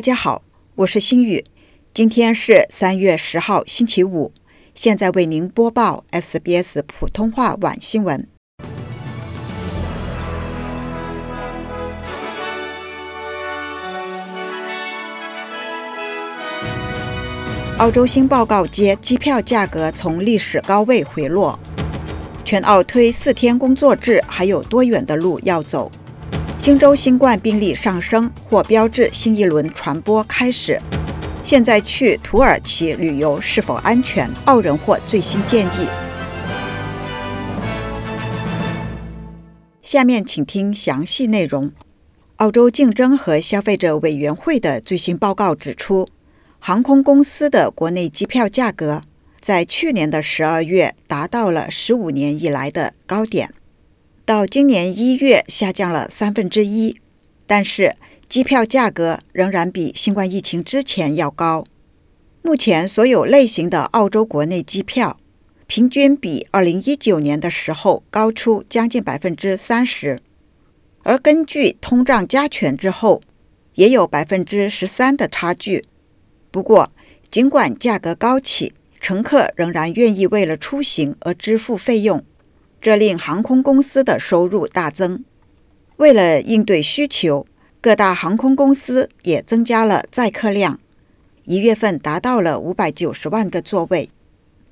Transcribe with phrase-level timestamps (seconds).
[0.00, 0.40] 大家好，
[0.76, 1.44] 我是星宇，
[1.92, 4.32] 今天是三月十号，星期五。
[4.74, 8.26] 现在为您播报 SBS 普通话晚新闻。
[17.76, 21.58] 澳洲新报告接，机票价格从历史高位回落。
[22.42, 25.92] 全澳推四天工作制，还有多远的路要走？
[26.60, 30.78] 新州新冠病例上升，或标志新一轮传播开始。
[31.42, 34.30] 现在去土耳其旅游是否安全？
[34.44, 35.88] 澳人或最新建议。
[39.80, 41.72] 下面请听详细内容。
[42.36, 46.10] 澳洲竞争和消费者委员会的最新报告指出，
[46.58, 49.04] 航空公司的国内机票价格
[49.40, 53.54] 在去年的十二月达到了十五年以来的高点。
[54.24, 57.00] 到今年一月下降了三分之一，
[57.46, 57.96] 但是
[58.28, 61.64] 机票价格仍然比新冠疫情之前要高。
[62.42, 65.18] 目前所有类型的澳洲国内机票
[65.66, 70.20] 平均比二零一九年的时候高出将近百分之三十，
[71.02, 73.20] 而根据通胀加权之后，
[73.74, 75.84] 也有百分之十三的差距。
[76.50, 76.92] 不过，
[77.30, 82.24] 尽管价格高企，乘客仍然愿意为了出行而支付费用。
[82.80, 85.24] 这令航空公司的收入大增。
[85.96, 87.46] 为了应对需求，
[87.80, 90.80] 各大航空公司也增加了载客量，
[91.44, 94.08] 一月份达到了五百九十万个座位，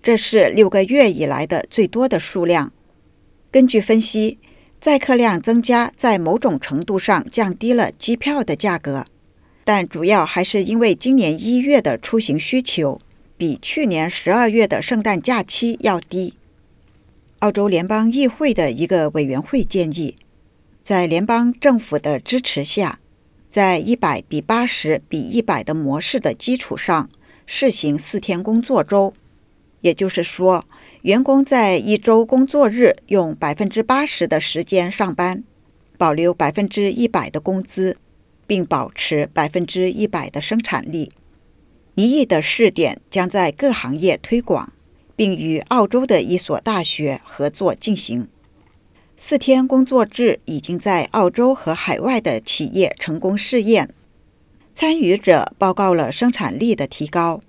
[0.02, 2.72] 这是六个月以来的最多的数量。
[3.50, 4.38] 根据分析，
[4.80, 9.04] 载客量增加在某种程度上降低了机票的价格，
[9.64, 12.98] 但主要还是因为今年一月的出行需求
[13.36, 16.37] 比去年十二月的圣诞假期要低。
[17.40, 20.16] 澳洲联邦议会的一个委员会建议，
[20.82, 22.98] 在联邦政府的支持下，
[23.48, 27.08] 在一百比八十比一百的模式的基础上
[27.46, 29.14] 试行四天工作周，
[29.82, 30.66] 也就是说，
[31.02, 35.44] 员工在一周工作日用百分之八十的时间上班，
[35.96, 37.98] 保留百分之一百的工资，
[38.48, 41.12] 并保持百分之一百的生产力。
[41.94, 44.72] 拟议的试点将在各行业推广。
[45.18, 48.28] 并与澳洲的一所大学合作进行
[49.16, 53.92] 四天工作制，已经在澳洲和海外的企业成功试验。
[54.72, 57.40] 参与者报告了生产力的提高、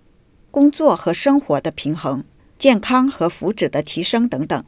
[0.50, 2.24] 工作和生活的平衡、
[2.58, 4.63] 健康和福祉的提升等等。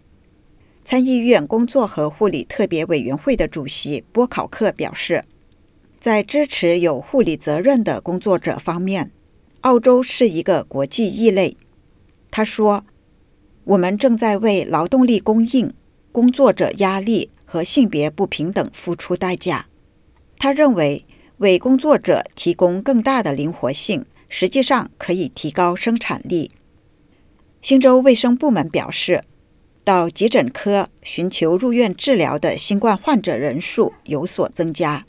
[0.84, 5.26] 参议院工作和护理特别委员会的主席波考克表示，
[6.00, 9.12] 在支持有护理责任的工作者方面，
[9.62, 11.58] 澳洲是一个国际异类。
[12.30, 12.86] 他说。
[13.64, 15.74] 我们正在为劳动力供应、
[16.12, 19.68] 工作者压力和性别不平等付出代价。
[20.38, 21.06] 他认为，
[21.38, 26.50] 为工作者提供更大的灵活性，实际上可以提高生产力。
[27.62, 29.24] 新州卫生部门表示，
[29.84, 35.06] 到急诊科寻求入院治疗的新冠患者人数有所增加。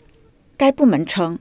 [0.59, 1.39] 该部门称，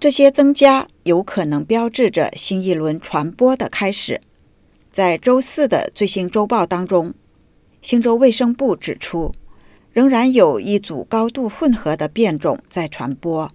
[0.00, 4.22] 这些增加有可能标志着新一轮传播的开始。
[4.94, 7.14] 在周四的最新周报当中，
[7.82, 9.32] 新州卫生部指出，
[9.90, 13.50] 仍然有一组高度混合的变种在传播。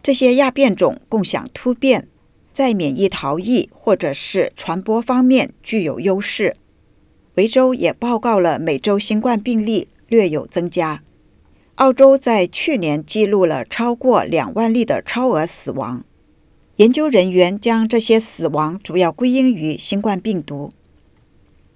[0.00, 2.06] 这些亚变种共享突变，
[2.52, 6.54] 在免疫逃逸或者是传播方面具有优势。
[7.34, 11.02] 维州也报告了每周新冠病例略有增加。
[11.74, 16.04] 澳洲在去年记录了超过两万例的超额死亡。
[16.80, 20.72] 研究人员将这些死亡主要归因于新冠病毒。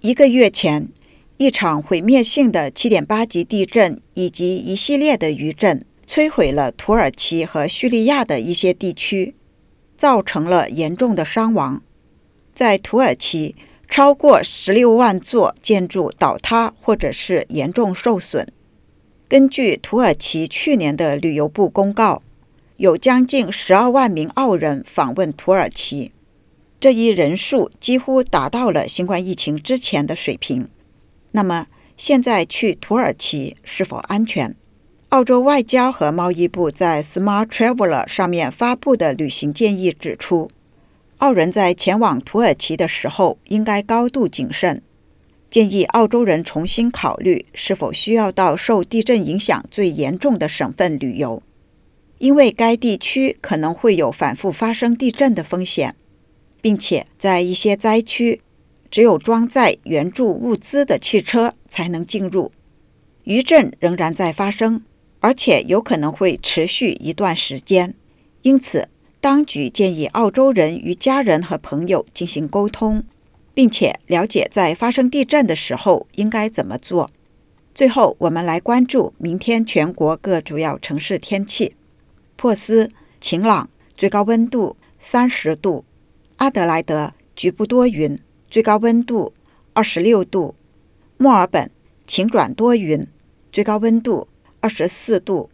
[0.01, 0.87] 一个月前，
[1.37, 9.35] 一场毁灭性的7.8级地震以及一系列的余震摧毁了土耳其和叙利亚的一些地区，
[9.95, 11.83] 造成了严重的伤亡。
[12.55, 13.55] 在土耳其，
[13.87, 18.51] 超过16万座建筑倒塌或者是严重受损。
[19.29, 22.23] 根据土耳其去年的旅游部公告。
[22.77, 26.11] 有将近十二万名澳人访问土耳其，
[26.77, 30.67] 这一人数几乎达到了新冠疫情之前的水平。
[31.31, 34.55] 那么，现在去土耳其是否安全？
[35.09, 40.49] 澳洲外交和贸易部在 Smart Traveler 上面发布的旅行建议指出，
[41.19, 44.81] 澳人在前往土耳其的时候应该高度谨慎，
[45.49, 51.41] 建议澳洲人重新考虑是否需要到受地震影响最严重的省份旅游。
[52.25, 55.95] 因为该地区可能会有反复发生地震的风险，
[56.59, 58.41] 并且在一些灾区，
[58.89, 62.51] 只有装载援助物资的汽车才能进入。
[63.25, 64.83] 余震仍然在发生，
[65.19, 67.93] 而且有可能会持续一段时间。
[68.41, 68.89] 因此，
[69.21, 73.03] 当局建议澳洲人与家人和朋友进行沟通，
[73.53, 77.11] 并且了解在发生地震的时候应该怎么做。
[77.75, 81.73] 最后，我们来关注明天全国各主要城市天气：
[82.37, 82.91] 珀斯
[83.21, 85.85] 晴朗，最高温度三十度；
[86.37, 89.33] 阿德莱德局部多云，最高温度
[89.73, 90.53] 二十六度；
[91.17, 91.71] 墨尔本
[92.05, 93.07] 晴转多云，
[93.51, 94.27] 最高温度
[94.59, 95.49] 二十四度。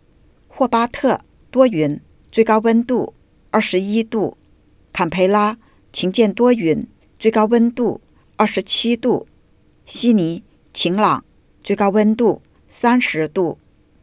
[0.48, 2.00] 霍巴特多云，
[2.32, 3.14] 最高温度
[3.52, 4.36] 二十一度；
[4.92, 5.58] 坎培拉
[5.94, 6.88] 晴间多云，
[7.20, 8.02] 最高温度
[8.36, 9.26] 二十七度；
[9.86, 10.44] 悉尼
[10.74, 11.24] 晴朗，
[11.64, 13.58] 最高温度三十度；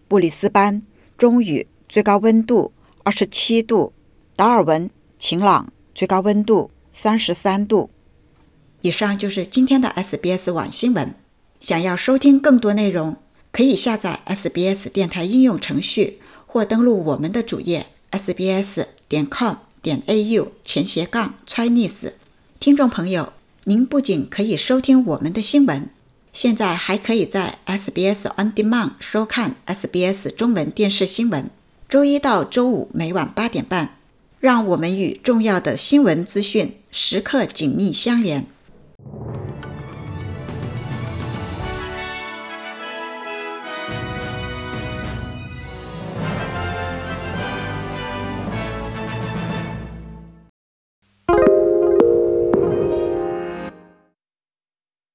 [0.07, 0.83] 布里斯班
[1.19, 3.93] 中雨，最高温度二十七度；
[4.37, 7.91] 达尔文晴朗，最高温度三十三度。
[8.83, 11.15] 以上就是今天的 SBS 网新闻。
[11.59, 13.17] 想要收听更多内容，
[13.51, 16.21] 可以下载 SBS 电台应用程序。
[16.47, 22.13] 或登录我们的主页 sbs 点 com 点 au 前斜杠 Chinese。
[22.59, 23.33] 听众朋友，
[23.65, 25.91] 您不仅可以收听我们的新闻，
[26.33, 31.51] 现在还可以在 SBS On Demand 收看 SBS 中文电视新闻。
[31.89, 33.97] 周一到周五每晚八点半，
[34.41, 38.45] 让我们与重要的新闻资讯时刻紧密相连。